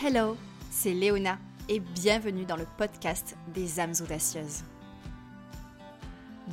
Hello, 0.00 0.36
c'est 0.70 0.94
Léona 0.94 1.38
et 1.68 1.80
bienvenue 1.80 2.44
dans 2.44 2.54
le 2.54 2.66
podcast 2.76 3.36
des 3.52 3.80
âmes 3.80 3.94
audacieuses. 4.00 4.62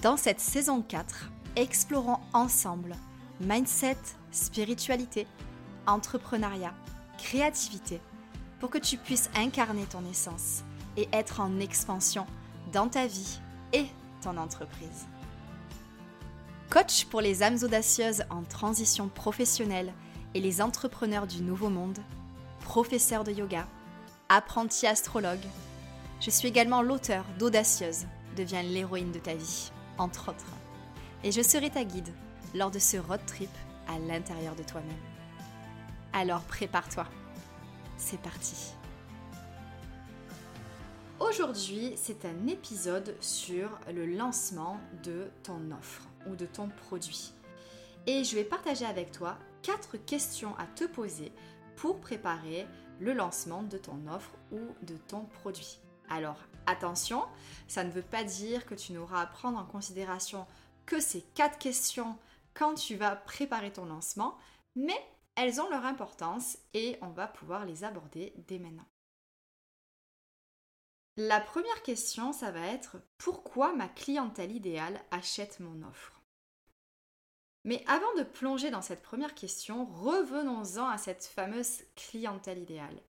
Dans 0.01 0.17
cette 0.17 0.39
saison 0.39 0.81
4, 0.81 1.29
explorons 1.55 2.17
ensemble 2.33 2.95
mindset, 3.39 3.97
spiritualité, 4.31 5.27
entrepreneuriat, 5.85 6.73
créativité 7.19 8.01
pour 8.59 8.71
que 8.71 8.79
tu 8.79 8.97
puisses 8.97 9.29
incarner 9.35 9.85
ton 9.85 10.03
essence 10.09 10.63
et 10.97 11.07
être 11.13 11.39
en 11.39 11.59
expansion 11.59 12.25
dans 12.73 12.87
ta 12.87 13.05
vie 13.05 13.39
et 13.73 13.85
ton 14.23 14.37
entreprise. 14.37 15.05
Coach 16.71 17.05
pour 17.05 17.21
les 17.21 17.43
âmes 17.43 17.59
audacieuses 17.61 18.23
en 18.31 18.41
transition 18.41 19.07
professionnelle 19.07 19.93
et 20.33 20.41
les 20.41 20.63
entrepreneurs 20.63 21.27
du 21.27 21.43
nouveau 21.43 21.69
monde, 21.69 21.99
professeur 22.65 23.23
de 23.23 23.31
yoga, 23.31 23.67
apprenti 24.27 24.87
astrologue. 24.87 25.45
Je 26.19 26.31
suis 26.31 26.47
également 26.47 26.81
l'auteur 26.81 27.23
d'Audacieuse, 27.37 28.05
deviens 28.35 28.63
l'héroïne 28.63 29.11
de 29.11 29.19
ta 29.19 29.35
vie, 29.35 29.71
entre 29.99 30.29
autres. 30.29 30.51
Et 31.23 31.31
je 31.31 31.43
serai 31.43 31.69
ta 31.69 31.83
guide 31.83 32.11
lors 32.55 32.71
de 32.71 32.79
ce 32.79 32.97
road 32.97 33.21
trip 33.27 33.51
à 33.87 33.99
l'intérieur 33.99 34.55
de 34.55 34.63
toi-même. 34.63 34.91
Alors 36.11 36.41
prépare-toi. 36.41 37.05
C'est 37.97 38.19
parti. 38.19 38.73
Aujourd'hui, 41.19 41.93
c'est 41.95 42.25
un 42.25 42.47
épisode 42.47 43.15
sur 43.21 43.69
le 43.93 44.07
lancement 44.07 44.79
de 45.03 45.29
ton 45.43 45.71
offre 45.71 46.01
ou 46.27 46.35
de 46.35 46.47
ton 46.47 46.67
produit. 46.67 47.31
Et 48.07 48.23
je 48.23 48.35
vais 48.35 48.43
partager 48.43 48.85
avec 48.85 49.11
toi 49.11 49.37
quatre 49.61 49.97
questions 49.97 50.55
à 50.57 50.65
te 50.65 50.83
poser 50.83 51.31
pour 51.75 51.99
préparer 51.99 52.67
le 52.99 53.13
lancement 53.13 53.63
de 53.63 53.77
ton 53.77 54.07
offre 54.07 54.31
ou 54.51 54.59
de 54.83 54.95
ton 54.95 55.25
produit. 55.25 55.79
Alors 56.09 56.37
attention, 56.65 57.23
ça 57.67 57.83
ne 57.83 57.91
veut 57.91 58.01
pas 58.01 58.23
dire 58.23 58.65
que 58.65 58.75
tu 58.75 58.93
n'auras 58.93 59.21
à 59.21 59.27
prendre 59.27 59.57
en 59.57 59.65
considération 59.65 60.45
que 60.85 60.99
ces 60.99 61.21
quatre 61.33 61.57
questions 61.57 62.17
quand 62.53 62.75
tu 62.75 62.95
vas 62.95 63.15
préparer 63.15 63.71
ton 63.71 63.85
lancement, 63.85 64.37
mais 64.75 64.97
elles 65.35 65.59
ont 65.59 65.69
leur 65.69 65.85
importance 65.85 66.57
et 66.73 66.97
on 67.01 67.09
va 67.09 67.27
pouvoir 67.27 67.65
les 67.65 67.83
aborder 67.83 68.33
dès 68.47 68.59
maintenant. 68.59 68.85
La 71.17 71.39
première 71.39 71.81
question, 71.83 72.33
ça 72.33 72.51
va 72.51 72.67
être 72.67 72.97
pourquoi 73.17 73.73
ma 73.73 73.87
clientèle 73.87 74.51
idéale 74.51 74.99
achète 75.11 75.59
mon 75.59 75.87
offre? 75.87 76.14
Mais 77.65 77.83
avant 77.87 78.13
de 78.17 78.23
plonger 78.23 78.69
dans 78.69 78.83
cette 78.83 79.01
première 79.01 79.33
question, 79.33 79.85
revenons-en 79.85 80.87
à 80.87 80.97
cette 80.97 81.25
fameuse 81.25 81.81
clientèle 81.95 82.59
idéale. 82.59 83.01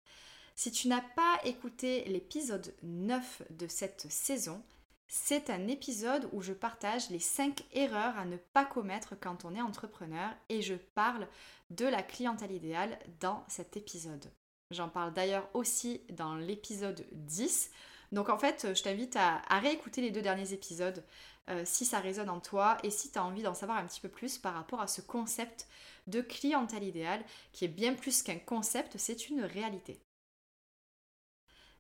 Si 0.54 0.72
tu 0.72 0.88
n'as 0.88 1.02
pas 1.14 1.38
écouté 1.44 2.04
l'épisode 2.06 2.74
9 2.82 3.42
de 3.50 3.66
cette 3.68 4.10
saison, 4.10 4.62
c'est 5.08 5.50
un 5.50 5.68
épisode 5.68 6.28
où 6.32 6.40
je 6.40 6.54
partage 6.54 7.10
les 7.10 7.20
5 7.20 7.62
erreurs 7.74 8.16
à 8.16 8.24
ne 8.24 8.38
pas 8.38 8.64
commettre 8.64 9.14
quand 9.20 9.44
on 9.44 9.54
est 9.54 9.60
entrepreneur 9.60 10.30
et 10.48 10.62
je 10.62 10.74
parle 10.74 11.28
de 11.70 11.84
la 11.84 12.02
clientèle 12.02 12.52
idéale 12.52 12.98
dans 13.20 13.44
cet 13.48 13.77
épisode. 13.77 14.32
J'en 14.70 14.88
parle 14.88 15.12
d'ailleurs 15.12 15.48
aussi 15.52 16.00
dans 16.10 16.34
l'épisode 16.34 17.06
10. 17.12 17.70
Donc 18.12 18.28
en 18.28 18.38
fait, 18.38 18.74
je 18.74 18.82
t'invite 18.82 19.16
à, 19.16 19.40
réécouter 19.58 20.00
les 20.00 20.10
deux 20.10 20.22
derniers 20.22 20.52
épisodes 20.52 21.04
euh, 21.48 21.62
si 21.64 21.84
ça 21.84 22.00
résonne 22.00 22.30
en 22.30 22.40
toi 22.40 22.78
et 22.82 22.90
si 22.90 23.10
tu 23.10 23.18
as 23.18 23.24
envie 23.24 23.42
d'en 23.42 23.54
savoir 23.54 23.78
un 23.78 23.86
petit 23.86 24.00
peu 24.00 24.08
plus 24.08 24.38
par 24.38 24.54
rapport 24.54 24.80
à 24.80 24.86
ce 24.86 25.00
concept 25.00 25.68
de 26.06 26.20
clientèle 26.20 26.84
idéale 26.84 27.24
qui 27.52 27.64
est 27.64 27.68
bien 27.68 27.94
plus 27.94 28.22
qu'un 28.22 28.38
concept, 28.38 28.96
c'est 28.98 29.28
une 29.28 29.42
réalité. 29.42 30.00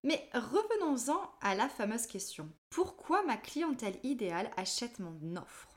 Mais 0.02 0.28
revenons-en 0.34 1.32
à 1.40 1.54
la 1.54 1.68
fameuse 1.68 2.06
question. 2.06 2.48
Pourquoi 2.70 3.24
ma 3.24 3.36
clientèle 3.36 3.98
idéale 4.04 4.50
achète 4.56 5.00
mon 5.00 5.36
offre? 5.36 5.75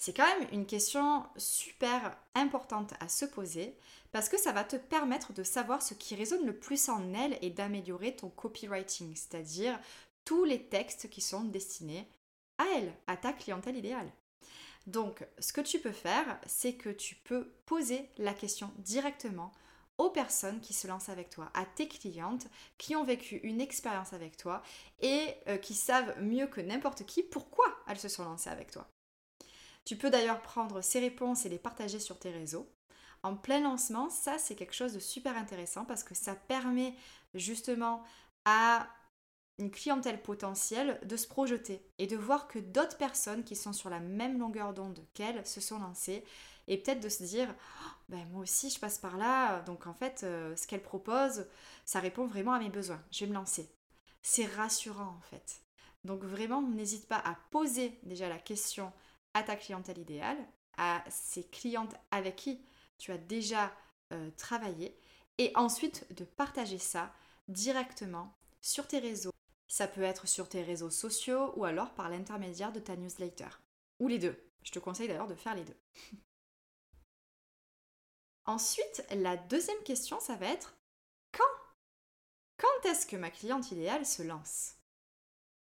C'est 0.00 0.14
quand 0.14 0.38
même 0.38 0.48
une 0.50 0.64
question 0.64 1.26
super 1.36 2.16
importante 2.34 2.94
à 3.00 3.08
se 3.08 3.26
poser 3.26 3.76
parce 4.12 4.30
que 4.30 4.38
ça 4.38 4.50
va 4.50 4.64
te 4.64 4.76
permettre 4.76 5.34
de 5.34 5.42
savoir 5.42 5.82
ce 5.82 5.92
qui 5.92 6.14
résonne 6.14 6.46
le 6.46 6.58
plus 6.58 6.88
en 6.88 7.12
elle 7.12 7.36
et 7.42 7.50
d'améliorer 7.50 8.16
ton 8.16 8.30
copywriting, 8.30 9.14
c'est-à-dire 9.14 9.78
tous 10.24 10.44
les 10.44 10.62
textes 10.64 11.10
qui 11.10 11.20
sont 11.20 11.44
destinés 11.44 12.08
à 12.56 12.64
elle, 12.76 12.94
à 13.08 13.18
ta 13.18 13.34
clientèle 13.34 13.76
idéale. 13.76 14.10
Donc, 14.86 15.22
ce 15.38 15.52
que 15.52 15.60
tu 15.60 15.78
peux 15.78 15.92
faire, 15.92 16.40
c'est 16.46 16.76
que 16.76 16.88
tu 16.88 17.14
peux 17.16 17.52
poser 17.66 18.08
la 18.16 18.32
question 18.32 18.72
directement 18.78 19.52
aux 19.98 20.08
personnes 20.08 20.62
qui 20.62 20.72
se 20.72 20.88
lancent 20.88 21.10
avec 21.10 21.28
toi, 21.28 21.50
à 21.52 21.66
tes 21.66 21.88
clientes 21.88 22.46
qui 22.78 22.96
ont 22.96 23.04
vécu 23.04 23.36
une 23.42 23.60
expérience 23.60 24.14
avec 24.14 24.38
toi 24.38 24.62
et 25.00 25.34
euh, 25.46 25.58
qui 25.58 25.74
savent 25.74 26.18
mieux 26.22 26.46
que 26.46 26.62
n'importe 26.62 27.04
qui 27.04 27.22
pourquoi 27.22 27.66
elles 27.86 27.98
se 27.98 28.08
sont 28.08 28.24
lancées 28.24 28.48
avec 28.48 28.70
toi. 28.70 28.88
Tu 29.90 29.96
peux 29.96 30.08
d'ailleurs 30.08 30.40
prendre 30.40 30.82
ces 30.82 31.00
réponses 31.00 31.46
et 31.46 31.48
les 31.48 31.58
partager 31.58 31.98
sur 31.98 32.16
tes 32.16 32.30
réseaux. 32.30 32.72
En 33.24 33.34
plein 33.34 33.58
lancement, 33.58 34.08
ça 34.08 34.38
c'est 34.38 34.54
quelque 34.54 34.72
chose 34.72 34.92
de 34.92 35.00
super 35.00 35.36
intéressant 35.36 35.84
parce 35.84 36.04
que 36.04 36.14
ça 36.14 36.36
permet 36.36 36.94
justement 37.34 38.04
à 38.44 38.86
une 39.58 39.72
clientèle 39.72 40.22
potentielle 40.22 41.00
de 41.04 41.16
se 41.16 41.26
projeter 41.26 41.84
et 41.98 42.06
de 42.06 42.16
voir 42.16 42.46
que 42.46 42.60
d'autres 42.60 42.98
personnes 42.98 43.42
qui 43.42 43.56
sont 43.56 43.72
sur 43.72 43.90
la 43.90 43.98
même 43.98 44.38
longueur 44.38 44.74
d'onde 44.74 45.04
qu'elles 45.12 45.44
se 45.44 45.60
sont 45.60 45.80
lancées 45.80 46.22
et 46.68 46.80
peut-être 46.80 47.00
de 47.00 47.08
se 47.08 47.24
dire 47.24 47.52
oh, 47.52 47.90
ben 48.08 48.24
moi 48.30 48.42
aussi 48.42 48.70
je 48.70 48.78
passe 48.78 48.98
par 48.98 49.16
là 49.16 49.58
donc 49.62 49.88
en 49.88 49.94
fait 49.94 50.20
euh, 50.22 50.54
ce 50.54 50.68
qu'elle 50.68 50.84
propose 50.84 51.48
ça 51.84 51.98
répond 51.98 52.28
vraiment 52.28 52.52
à 52.52 52.60
mes 52.60 52.70
besoins 52.70 53.02
je 53.10 53.24
vais 53.24 53.28
me 53.28 53.34
lancer 53.34 53.68
c'est 54.22 54.46
rassurant 54.46 55.18
en 55.18 55.22
fait 55.22 55.62
donc 56.04 56.22
vraiment 56.22 56.62
n'hésite 56.62 57.08
pas 57.08 57.18
à 57.18 57.36
poser 57.50 57.98
déjà 58.04 58.28
la 58.28 58.38
question 58.38 58.92
à 59.34 59.42
ta 59.42 59.56
clientèle 59.56 59.98
idéale 59.98 60.38
à 60.76 61.04
ces 61.10 61.44
clientes 61.44 61.94
avec 62.10 62.36
qui 62.36 62.64
tu 62.98 63.12
as 63.12 63.18
déjà 63.18 63.72
euh, 64.12 64.30
travaillé 64.36 64.96
et 65.38 65.52
ensuite 65.54 66.06
de 66.14 66.24
partager 66.24 66.78
ça 66.78 67.12
directement 67.48 68.34
sur 68.60 68.86
tes 68.86 68.98
réseaux 68.98 69.32
ça 69.70 69.86
peut 69.86 70.02
être 70.02 70.26
sur 70.26 70.48
tes 70.48 70.62
réseaux 70.62 70.90
sociaux 70.90 71.52
ou 71.56 71.64
alors 71.64 71.94
par 71.94 72.10
l'intermédiaire 72.10 72.72
de 72.72 72.80
ta 72.80 72.96
newsletter. 72.96 73.48
Ou 74.00 74.08
les 74.08 74.18
deux. 74.18 74.36
Je 74.64 74.72
te 74.72 74.80
conseille 74.80 75.06
d'ailleurs 75.06 75.28
de 75.28 75.36
faire 75.36 75.54
les 75.54 75.64
deux. 75.64 75.80
Ensuite, 78.46 79.04
la 79.10 79.36
deuxième 79.36 79.82
question, 79.84 80.18
ça 80.18 80.34
va 80.34 80.46
être 80.46 80.76
quand 81.30 81.44
Quand 82.56 82.90
est-ce 82.90 83.06
que 83.06 83.14
ma 83.14 83.30
cliente 83.30 83.70
idéale 83.70 84.04
se 84.04 84.24
lance? 84.24 84.74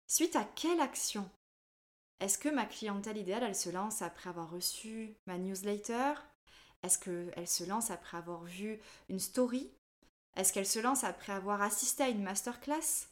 Suite 0.07 0.35
à 0.35 0.43
quelle 0.43 0.81
action? 0.81 1.29
Est-ce 2.19 2.37
que 2.37 2.49
ma 2.49 2.65
clientèle 2.65 3.17
idéale, 3.17 3.43
elle 3.43 3.55
se 3.55 3.69
lance 3.69 4.01
après 4.01 4.29
avoir 4.29 4.49
reçu 4.49 5.15
ma 5.25 5.37
newsletter? 5.37 6.13
Est-ce 6.83 6.97
qu'elle 6.97 7.47
se 7.47 7.63
lance 7.63 7.91
après 7.91 8.17
avoir 8.17 8.43
vu 8.43 8.79
une 9.09 9.19
story? 9.19 9.71
Est-ce 10.35 10.51
qu'elle 10.51 10.67
se 10.67 10.79
lance 10.79 11.03
après 11.03 11.33
avoir 11.33 11.61
assisté 11.61 12.03
à 12.03 12.09
une 12.09 12.23
masterclass? 12.23 13.07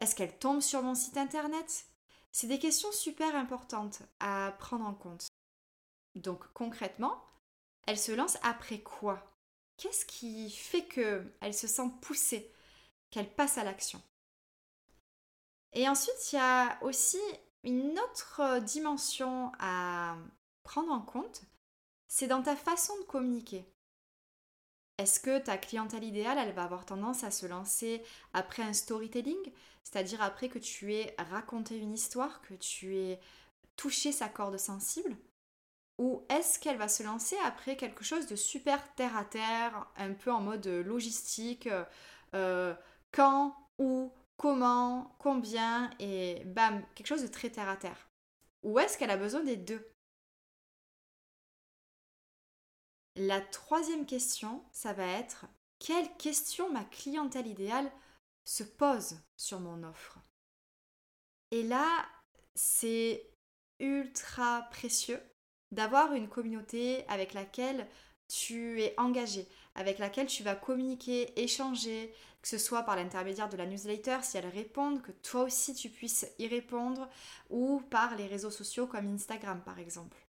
Est-ce 0.00 0.14
qu'elle 0.14 0.38
tombe 0.38 0.60
sur 0.60 0.82
mon 0.82 0.94
site 0.94 1.16
internet? 1.16 1.86
C'est 2.32 2.46
des 2.46 2.58
questions 2.58 2.90
super 2.92 3.36
importantes 3.36 4.02
à 4.20 4.54
prendre 4.58 4.86
en 4.86 4.94
compte. 4.94 5.28
Donc 6.14 6.50
concrètement, 6.54 7.22
elle 7.86 7.98
se 7.98 8.12
lance 8.12 8.36
après 8.42 8.80
quoi? 8.80 9.22
Qu'est-ce 9.76 10.06
qui 10.06 10.50
fait 10.50 10.86
qu'elle 10.86 11.54
se 11.54 11.66
sent 11.66 11.90
poussée, 12.00 12.52
qu'elle 13.10 13.32
passe 13.32 13.58
à 13.58 13.64
l'action? 13.64 14.02
Et 15.72 15.88
ensuite, 15.88 16.32
il 16.32 16.36
y 16.36 16.38
a 16.38 16.78
aussi 16.82 17.20
une 17.64 17.98
autre 17.98 18.60
dimension 18.60 19.52
à 19.58 20.16
prendre 20.62 20.92
en 20.92 21.00
compte, 21.00 21.42
c'est 22.08 22.26
dans 22.26 22.42
ta 22.42 22.56
façon 22.56 22.96
de 22.98 23.04
communiquer. 23.04 23.64
Est-ce 24.98 25.20
que 25.20 25.38
ta 25.38 25.56
clientèle 25.56 26.04
idéale, 26.04 26.38
elle 26.38 26.54
va 26.54 26.64
avoir 26.64 26.84
tendance 26.84 27.24
à 27.24 27.30
se 27.30 27.46
lancer 27.46 28.02
après 28.34 28.62
un 28.62 28.72
storytelling, 28.72 29.52
c'est-à-dire 29.82 30.22
après 30.22 30.48
que 30.48 30.58
tu 30.58 30.94
aies 30.94 31.14
raconté 31.18 31.78
une 31.78 31.94
histoire, 31.94 32.42
que 32.42 32.54
tu 32.54 32.96
aies 32.96 33.20
touché 33.76 34.12
sa 34.12 34.28
corde 34.28 34.58
sensible? 34.58 35.16
Ou 35.98 36.24
est-ce 36.28 36.58
qu'elle 36.58 36.76
va 36.78 36.88
se 36.88 37.02
lancer 37.02 37.36
après 37.44 37.76
quelque 37.76 38.04
chose 38.04 38.26
de 38.26 38.36
super 38.36 38.94
terre 38.94 39.16
à 39.16 39.24
terre, 39.24 39.86
un 39.96 40.12
peu 40.12 40.32
en 40.32 40.40
mode 40.40 40.66
logistique, 40.66 41.68
euh, 42.34 42.74
quand, 43.12 43.56
où, 43.56 43.61
comment, 44.42 45.14
combien, 45.20 45.88
et 46.00 46.42
bam, 46.46 46.84
quelque 46.96 47.06
chose 47.06 47.22
de 47.22 47.28
très 47.28 47.48
terre 47.48 47.68
à 47.68 47.76
terre. 47.76 48.10
Ou 48.64 48.80
est-ce 48.80 48.98
qu'elle 48.98 49.12
a 49.12 49.16
besoin 49.16 49.44
des 49.44 49.56
deux? 49.56 49.88
La 53.14 53.40
troisième 53.40 54.04
question, 54.04 54.64
ça 54.72 54.94
va 54.94 55.06
être 55.06 55.46
quelle 55.78 56.12
question 56.16 56.72
ma 56.72 56.84
clientèle 56.84 57.46
idéale 57.46 57.88
se 58.44 58.64
pose 58.64 59.20
sur 59.36 59.60
mon 59.60 59.84
offre? 59.84 60.18
Et 61.52 61.62
là, 61.62 62.04
c'est 62.56 63.30
ultra 63.78 64.62
précieux 64.72 65.22
d'avoir 65.70 66.14
une 66.14 66.28
communauté 66.28 67.06
avec 67.06 67.32
laquelle 67.32 67.88
tu 68.26 68.82
es 68.82 68.98
engagé, 68.98 69.46
avec 69.76 70.00
laquelle 70.00 70.26
tu 70.26 70.42
vas 70.42 70.56
communiquer, 70.56 71.40
échanger, 71.40 72.12
que 72.42 72.48
ce 72.48 72.58
soit 72.58 72.82
par 72.82 72.96
l'intermédiaire 72.96 73.48
de 73.48 73.56
la 73.56 73.66
newsletter 73.66 74.18
si 74.22 74.36
elles 74.36 74.48
répondent, 74.48 75.00
que 75.00 75.12
toi 75.12 75.44
aussi 75.44 75.74
tu 75.74 75.88
puisses 75.88 76.26
y 76.38 76.48
répondre, 76.48 77.08
ou 77.50 77.80
par 77.90 78.16
les 78.16 78.26
réseaux 78.26 78.50
sociaux 78.50 78.86
comme 78.86 79.14
Instagram 79.14 79.62
par 79.64 79.78
exemple. 79.78 80.26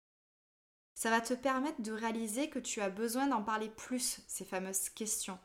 Ça 0.94 1.10
va 1.10 1.20
te 1.20 1.34
permettre 1.34 1.80
de 1.80 1.92
réaliser 1.92 2.50
que 2.50 2.58
tu 2.58 2.80
as 2.80 2.90
besoin 2.90 3.26
d'en 3.26 3.42
parler 3.42 3.70
plus, 3.70 4.20
ces 4.28 4.44
fameuses 4.44 4.90
questions. 4.90 5.38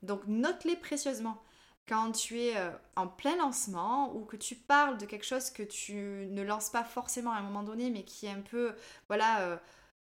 Donc 0.00 0.26
note-les 0.26 0.76
précieusement. 0.76 1.42
Quand 1.86 2.12
tu 2.12 2.40
es 2.40 2.56
euh, 2.56 2.70
en 2.96 3.08
plein 3.08 3.36
lancement 3.36 4.14
ou 4.14 4.24
que 4.24 4.36
tu 4.36 4.54
parles 4.54 4.98
de 4.98 5.06
quelque 5.06 5.26
chose 5.26 5.50
que 5.50 5.62
tu 5.62 5.94
ne 6.30 6.42
lances 6.42 6.70
pas 6.70 6.84
forcément 6.84 7.32
à 7.32 7.36
un 7.36 7.42
moment 7.42 7.64
donné, 7.64 7.90
mais 7.90 8.04
qui 8.04 8.26
est 8.26 8.30
un 8.30 8.40
peu, 8.40 8.74
voilà, 9.08 9.40
euh, 9.42 9.56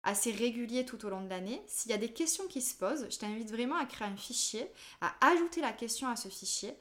assez 0.07 0.31
régulier 0.31 0.87
tout 0.87 1.05
au 1.05 1.11
long 1.11 1.21
de 1.21 1.29
l'année, 1.29 1.63
s'il 1.67 1.91
y 1.91 1.95
a 1.95 1.99
des 1.99 2.13
questions 2.13 2.47
qui 2.47 2.63
se 2.63 2.77
posent, 2.77 3.09
je 3.11 3.19
t'invite 3.19 3.51
vraiment 3.51 3.77
à 3.77 3.87
créer 3.87 4.07
un 4.07 4.17
fichier, 4.17 4.71
à 5.01 5.15
ajouter 5.21 5.61
la 5.61 5.73
question 5.73 6.09
à 6.09 6.15
ce 6.15 6.29
fichier, 6.29 6.75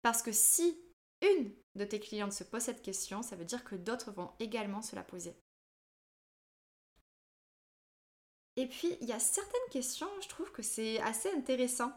parce 0.00 0.22
que 0.22 0.30
si 0.30 0.78
une 1.20 1.52
de 1.74 1.84
tes 1.84 1.98
clientes 1.98 2.32
se 2.32 2.44
pose 2.44 2.62
cette 2.62 2.82
question, 2.82 3.22
ça 3.22 3.34
veut 3.34 3.44
dire 3.44 3.64
que 3.64 3.74
d'autres 3.74 4.12
vont 4.12 4.30
également 4.38 4.80
se 4.80 4.94
la 4.94 5.02
poser. 5.02 5.34
Et 8.54 8.68
puis, 8.68 8.96
il 9.00 9.08
y 9.08 9.12
a 9.12 9.18
certaines 9.18 9.70
questions, 9.72 10.08
je 10.22 10.28
trouve 10.28 10.52
que 10.52 10.62
c'est 10.62 11.00
assez 11.00 11.30
intéressant 11.32 11.92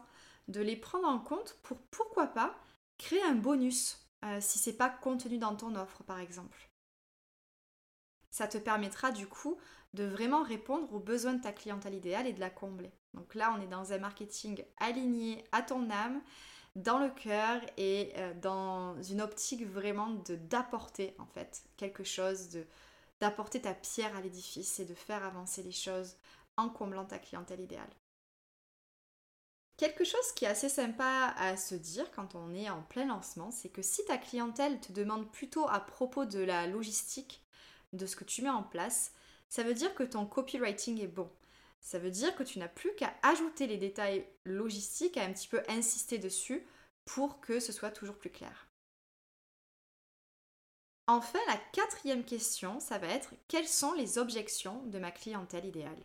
de 0.48 0.60
les 0.60 0.76
prendre 0.76 1.06
en 1.06 1.20
compte 1.20 1.58
pour, 1.62 1.78
pourquoi 1.92 2.26
pas, 2.26 2.58
créer 2.98 3.22
un 3.22 3.34
bonus, 3.34 3.98
euh, 4.24 4.38
si 4.40 4.58
c'est 4.58 4.76
pas 4.76 4.90
contenu 4.90 5.38
dans 5.38 5.54
ton 5.54 5.76
offre, 5.76 6.02
par 6.02 6.18
exemple. 6.18 6.71
Ça 8.32 8.48
te 8.48 8.58
permettra 8.58 9.12
du 9.12 9.28
coup 9.28 9.58
de 9.92 10.04
vraiment 10.04 10.42
répondre 10.42 10.92
aux 10.92 10.98
besoins 10.98 11.34
de 11.34 11.42
ta 11.42 11.52
clientèle 11.52 11.94
idéale 11.94 12.26
et 12.26 12.32
de 12.32 12.40
la 12.40 12.50
combler. 12.50 12.90
Donc 13.12 13.34
là, 13.34 13.54
on 13.56 13.60
est 13.60 13.66
dans 13.66 13.92
un 13.92 13.98
marketing 13.98 14.64
aligné 14.78 15.44
à 15.52 15.60
ton 15.60 15.90
âme, 15.90 16.20
dans 16.74 16.98
le 16.98 17.10
cœur 17.10 17.60
et 17.76 18.12
euh, 18.16 18.32
dans 18.40 19.00
une 19.02 19.20
optique 19.20 19.66
vraiment 19.66 20.08
d'apporter 20.48 21.14
en 21.18 21.26
fait 21.26 21.62
quelque 21.76 22.04
chose, 22.04 22.48
d'apporter 23.20 23.60
ta 23.60 23.74
pierre 23.74 24.16
à 24.16 24.22
l'édifice 24.22 24.80
et 24.80 24.86
de 24.86 24.94
faire 24.94 25.22
avancer 25.24 25.62
les 25.62 25.70
choses 25.70 26.16
en 26.56 26.70
comblant 26.70 27.04
ta 27.04 27.18
clientèle 27.18 27.60
idéale. 27.60 27.92
Quelque 29.76 30.04
chose 30.04 30.32
qui 30.34 30.46
est 30.46 30.48
assez 30.48 30.70
sympa 30.70 31.34
à 31.36 31.58
se 31.58 31.74
dire 31.74 32.10
quand 32.12 32.34
on 32.34 32.54
est 32.54 32.70
en 32.70 32.82
plein 32.82 33.04
lancement, 33.04 33.50
c'est 33.50 33.68
que 33.68 33.82
si 33.82 34.02
ta 34.06 34.16
clientèle 34.16 34.80
te 34.80 34.92
demande 34.92 35.30
plutôt 35.30 35.68
à 35.68 35.80
propos 35.80 36.24
de 36.24 36.38
la 36.38 36.66
logistique, 36.66 37.41
de 37.92 38.06
ce 38.06 38.16
que 38.16 38.24
tu 38.24 38.42
mets 38.42 38.48
en 38.48 38.62
place, 38.62 39.12
ça 39.48 39.62
veut 39.62 39.74
dire 39.74 39.94
que 39.94 40.02
ton 40.02 40.26
copywriting 40.26 41.00
est 41.00 41.08
bon. 41.08 41.30
Ça 41.80 41.98
veut 41.98 42.10
dire 42.10 42.34
que 42.36 42.42
tu 42.42 42.58
n'as 42.58 42.68
plus 42.68 42.94
qu'à 42.94 43.12
ajouter 43.22 43.66
les 43.66 43.76
détails 43.76 44.26
logistiques, 44.44 45.16
à 45.16 45.24
un 45.24 45.32
petit 45.32 45.48
peu 45.48 45.62
insister 45.68 46.18
dessus 46.18 46.66
pour 47.04 47.40
que 47.40 47.60
ce 47.60 47.72
soit 47.72 47.90
toujours 47.90 48.16
plus 48.16 48.30
clair. 48.30 48.68
Enfin, 51.08 51.40
la 51.48 51.58
quatrième 51.72 52.24
question, 52.24 52.78
ça 52.78 52.98
va 52.98 53.08
être 53.08 53.34
quelles 53.48 53.68
sont 53.68 53.92
les 53.92 54.18
objections 54.18 54.82
de 54.86 54.98
ma 54.98 55.10
clientèle 55.10 55.66
idéale? 55.66 56.02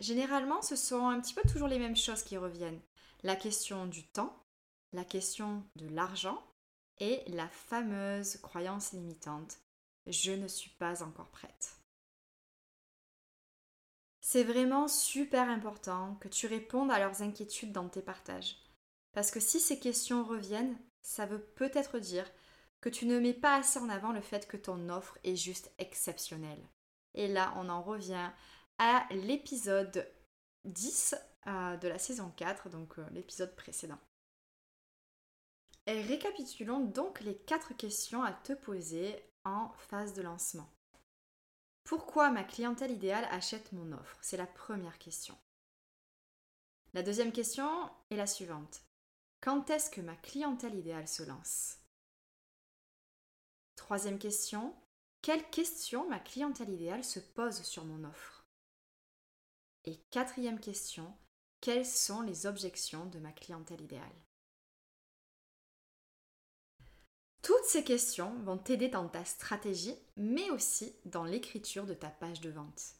Généralement, 0.00 0.60
ce 0.60 0.76
sont 0.76 1.08
un 1.08 1.20
petit 1.20 1.34
peu 1.34 1.42
toujours 1.48 1.68
les 1.68 1.78
mêmes 1.78 1.96
choses 1.96 2.22
qui 2.22 2.36
reviennent. 2.36 2.80
La 3.22 3.36
question 3.36 3.86
du 3.86 4.06
temps, 4.06 4.38
la 4.92 5.04
question 5.04 5.64
de 5.76 5.88
l'argent 5.88 6.40
et 6.98 7.22
la 7.28 7.48
fameuse 7.48 8.36
croyance 8.42 8.92
limitante 8.92 9.58
je 10.06 10.32
ne 10.32 10.48
suis 10.48 10.70
pas 10.70 11.02
encore 11.02 11.30
prête. 11.30 11.76
C'est 14.20 14.44
vraiment 14.44 14.88
super 14.88 15.48
important 15.50 16.16
que 16.16 16.28
tu 16.28 16.46
répondes 16.46 16.90
à 16.90 16.98
leurs 16.98 17.22
inquiétudes 17.22 17.72
dans 17.72 17.88
tes 17.88 18.02
partages. 18.02 18.56
Parce 19.12 19.30
que 19.30 19.40
si 19.40 19.60
ces 19.60 19.78
questions 19.78 20.24
reviennent, 20.24 20.78
ça 21.02 21.26
veut 21.26 21.42
peut-être 21.42 21.98
dire 21.98 22.30
que 22.80 22.88
tu 22.88 23.06
ne 23.06 23.18
mets 23.18 23.34
pas 23.34 23.56
assez 23.56 23.78
en 23.78 23.88
avant 23.88 24.12
le 24.12 24.20
fait 24.20 24.48
que 24.48 24.56
ton 24.56 24.88
offre 24.88 25.18
est 25.24 25.36
juste 25.36 25.72
exceptionnelle. 25.78 26.62
Et 27.14 27.28
là, 27.28 27.52
on 27.56 27.68
en 27.68 27.82
revient 27.82 28.30
à 28.78 29.06
l'épisode 29.10 30.10
10 30.64 31.14
euh, 31.46 31.76
de 31.76 31.88
la 31.88 31.98
saison 31.98 32.32
4, 32.36 32.70
donc 32.70 32.98
euh, 32.98 33.06
l'épisode 33.12 33.54
précédent. 33.54 34.00
Et 35.86 36.00
récapitulons 36.00 36.80
donc 36.80 37.20
les 37.20 37.36
quatre 37.36 37.76
questions 37.76 38.22
à 38.22 38.32
te 38.32 38.54
poser 38.54 39.14
en 39.44 39.72
phase 39.74 40.14
de 40.14 40.22
lancement. 40.22 40.70
Pourquoi 41.84 42.30
ma 42.30 42.44
clientèle 42.44 42.92
idéale 42.92 43.26
achète 43.30 43.72
mon 43.72 43.92
offre? 43.92 44.18
C'est 44.22 44.36
la 44.36 44.46
première 44.46 44.98
question. 44.98 45.36
La 46.94 47.02
deuxième 47.02 47.32
question 47.32 47.68
est 48.10 48.16
la 48.16 48.26
suivante. 48.26 48.82
Quand 49.40 49.68
est-ce 49.68 49.90
que 49.90 50.00
ma 50.00 50.16
clientèle 50.16 50.74
idéale 50.74 51.08
se 51.08 51.22
lance? 51.22 51.78
Troisième 53.76 54.18
question. 54.18 54.74
Quelle 55.20 55.48
question 55.50 56.08
ma 56.08 56.20
clientèle 56.20 56.70
idéale 56.70 57.04
se 57.04 57.20
pose 57.20 57.62
sur 57.62 57.84
mon 57.84 58.04
offre? 58.04 58.46
Et 59.84 59.98
quatrième 60.10 60.60
question. 60.60 61.14
Quelles 61.60 61.86
sont 61.86 62.22
les 62.22 62.46
objections 62.46 63.06
de 63.06 63.18
ma 63.18 63.32
clientèle 63.32 63.82
idéale? 63.82 64.22
Toutes 67.44 67.66
ces 67.66 67.84
questions 67.84 68.34
vont 68.44 68.56
t'aider 68.56 68.88
dans 68.88 69.06
ta 69.06 69.22
stratégie, 69.26 69.94
mais 70.16 70.48
aussi 70.48 70.96
dans 71.04 71.24
l'écriture 71.24 71.84
de 71.84 71.92
ta 71.92 72.08
page 72.08 72.40
de 72.40 72.48
vente. 72.48 72.94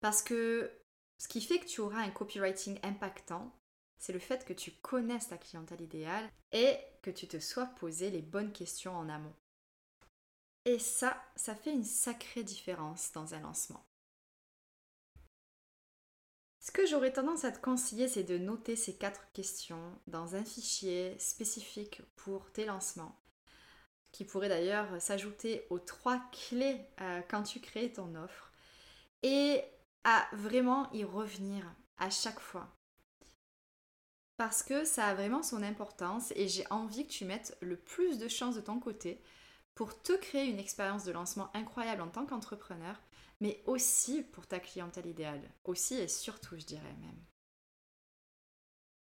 Parce 0.00 0.22
que 0.22 0.72
ce 1.18 1.28
qui 1.28 1.42
fait 1.42 1.58
que 1.58 1.66
tu 1.66 1.82
auras 1.82 2.00
un 2.00 2.10
copywriting 2.10 2.78
impactant, 2.82 3.54
c'est 3.98 4.14
le 4.14 4.18
fait 4.18 4.46
que 4.46 4.54
tu 4.54 4.70
connaisses 4.70 5.28
ta 5.28 5.36
clientèle 5.36 5.82
idéale 5.82 6.26
et 6.52 6.78
que 7.02 7.10
tu 7.10 7.28
te 7.28 7.38
sois 7.38 7.66
posé 7.66 8.08
les 8.08 8.22
bonnes 8.22 8.52
questions 8.52 8.96
en 8.96 9.10
amont. 9.10 9.34
Et 10.64 10.78
ça, 10.78 11.22
ça 11.36 11.54
fait 11.54 11.72
une 11.72 11.84
sacrée 11.84 12.44
différence 12.44 13.12
dans 13.12 13.34
un 13.34 13.40
lancement. 13.40 13.84
Ce 16.60 16.72
que 16.72 16.86
j'aurais 16.86 17.12
tendance 17.12 17.44
à 17.44 17.52
te 17.52 17.60
conseiller, 17.60 18.08
c'est 18.08 18.24
de 18.24 18.38
noter 18.38 18.74
ces 18.74 18.96
quatre 18.96 19.30
questions 19.34 20.00
dans 20.06 20.34
un 20.34 20.44
fichier 20.44 21.14
spécifique 21.18 22.00
pour 22.16 22.50
tes 22.52 22.64
lancements 22.64 23.14
qui 24.16 24.24
pourrait 24.24 24.48
d'ailleurs 24.48 24.88
s'ajouter 24.98 25.66
aux 25.68 25.78
trois 25.78 26.18
clés 26.32 26.80
euh, 27.02 27.20
quand 27.28 27.42
tu 27.42 27.60
crées 27.60 27.92
ton 27.92 28.14
offre, 28.14 28.50
et 29.22 29.62
à 30.04 30.26
vraiment 30.32 30.90
y 30.94 31.04
revenir 31.04 31.70
à 31.98 32.08
chaque 32.08 32.40
fois. 32.40 32.66
Parce 34.38 34.62
que 34.62 34.86
ça 34.86 35.08
a 35.08 35.14
vraiment 35.14 35.42
son 35.42 35.62
importance 35.62 36.32
et 36.34 36.48
j'ai 36.48 36.66
envie 36.70 37.06
que 37.06 37.12
tu 37.12 37.26
mettes 37.26 37.58
le 37.60 37.76
plus 37.76 38.18
de 38.18 38.28
chances 38.28 38.54
de 38.54 38.60
ton 38.62 38.80
côté 38.80 39.22
pour 39.74 40.00
te 40.00 40.16
créer 40.16 40.46
une 40.46 40.58
expérience 40.58 41.04
de 41.04 41.12
lancement 41.12 41.50
incroyable 41.54 42.00
en 42.00 42.08
tant 42.08 42.24
qu'entrepreneur, 42.24 42.98
mais 43.40 43.62
aussi 43.66 44.22
pour 44.22 44.46
ta 44.46 44.60
clientèle 44.60 45.06
idéale. 45.06 45.42
Aussi 45.64 45.94
et 45.96 46.08
surtout, 46.08 46.56
je 46.56 46.64
dirais 46.64 46.96
même. 47.00 47.22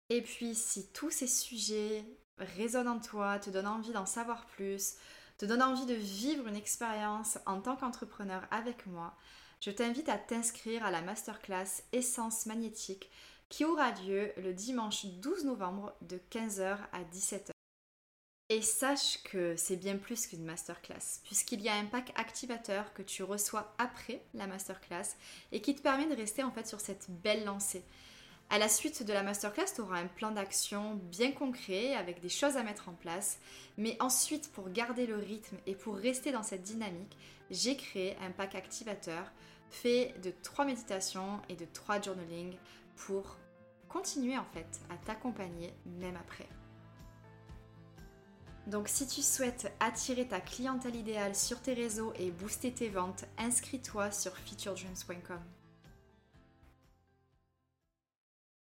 Et 0.10 0.22
puis, 0.22 0.56
si 0.56 0.92
tous 0.92 1.12
ces 1.12 1.28
sujets 1.28 2.04
résonne 2.40 2.88
en 2.88 3.00
toi, 3.00 3.40
te 3.40 3.50
donne 3.50 3.68
envie 3.68 3.92
d'en 3.92 4.06
savoir 4.06 4.46
plus, 4.46 4.96
te 5.38 5.46
donne 5.46 5.62
envie 5.62 5.86
de 5.86 5.94
vivre 5.94 6.48
une 6.48 6.56
expérience 6.56 7.38
en 7.46 7.62
tant 7.62 7.76
qu'entrepreneur 7.76 8.44
avec 8.52 8.86
moi, 8.88 9.16
je 9.62 9.72
t'invite 9.72 10.08
à 10.08 10.18
t'inscrire 10.18 10.86
à 10.86 10.92
la 10.92 11.02
masterclass 11.02 11.84
Essence 11.92 12.46
magnétique 12.46 13.10
qui 13.50 13.66
aura 13.66 13.92
lieu 13.92 14.32
le 14.38 14.54
dimanche 14.54 15.06
12 15.06 15.46
novembre 15.46 15.94
de 16.02 16.20
15h 16.32 16.78
à 16.94 17.04
17h. 17.14 17.50
Et 18.52 18.62
sache 18.62 19.22
que 19.24 19.56
c'est 19.58 19.76
bien 19.76 19.98
plus 19.98 20.28
qu'une 20.28 20.46
masterclass, 20.46 21.22
puisqu'il 21.24 21.62
y 21.62 21.70
a 21.70 21.76
un 21.76 21.86
pack 21.86 22.14
activateur 22.16 22.94
que 22.94 23.04
tu 23.04 23.22
reçois 23.22 23.76
après 23.78 24.24
la 24.34 24.48
masterclass 24.48 25.16
et 25.52 25.62
qui 25.62 25.76
te 25.76 25.82
permet 25.82 26.08
de 26.08 26.16
rester 26.16 26.44
en 26.44 26.52
fait 26.52 26.68
sur 26.68 26.80
cette 26.80 27.10
belle 27.10 27.46
lancée. 27.46 27.84
À 28.52 28.58
la 28.58 28.68
suite 28.68 29.04
de 29.04 29.14
la 29.14 29.22
masterclass, 29.22 29.76
tu 29.76 29.82
auras 29.82 30.00
un 30.00 30.08
plan 30.08 30.32
d'action 30.32 30.96
bien 30.96 31.32
concret 31.32 31.94
avec 31.94 32.20
des 32.20 32.30
choses 32.30 32.58
à 32.58 32.64
mettre 32.64 32.90
en 32.90 32.94
place. 32.94 33.40
Mais 33.78 33.96
ensuite, 34.00 34.52
pour 34.52 34.72
garder 34.72 35.06
le 35.06 35.18
rythme 35.18 35.58
et 35.68 35.76
pour 35.76 35.96
rester 35.96 36.32
dans 36.32 36.42
cette 36.42 36.64
dynamique, 36.64 37.16
j'ai 37.52 37.78
créé 37.78 38.18
un 38.24 38.32
pack 38.32 38.56
activateur 38.56 39.32
fait 39.70 40.16
de 40.24 40.34
trois 40.42 40.66
méditations 40.66 41.42
et 41.48 41.56
de 41.56 41.66
trois 41.66 42.02
journaling 42.02 42.56
pour 42.96 43.38
continuer 43.88 44.36
en 44.36 44.46
fait 44.46 44.80
à 44.90 44.98
t'accompagner 44.98 45.74
même 45.86 46.16
après. 46.16 46.48
Donc 48.66 48.88
si 48.88 49.08
tu 49.08 49.22
souhaites 49.22 49.72
attirer 49.80 50.28
ta 50.28 50.42
clientèle 50.42 50.96
idéale 50.96 51.36
sur 51.36 51.62
tes 51.62 51.74
réseaux 51.74 52.14
et 52.18 52.32
booster 52.32 52.72
tes 52.72 52.90
ventes, 52.90 53.26
inscris-toi 53.38 54.10
sur 54.12 54.36
featuredreams.com. 54.38 55.59